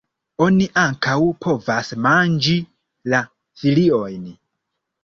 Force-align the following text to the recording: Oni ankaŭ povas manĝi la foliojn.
Oni 0.45 0.67
ankaŭ 0.83 1.13
povas 1.45 1.93
manĝi 2.07 2.57
la 3.15 3.25
foliojn. 3.63 4.27